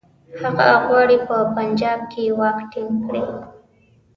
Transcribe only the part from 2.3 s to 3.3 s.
واک ټینګ کړي.